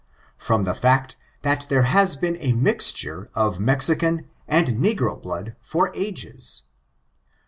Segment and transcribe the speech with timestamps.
[0.39, 5.91] From the fact that there has been a mixture of Mexican and negro blood for
[5.93, 6.63] ages.